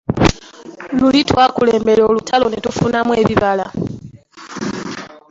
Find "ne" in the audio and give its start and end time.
2.49-2.59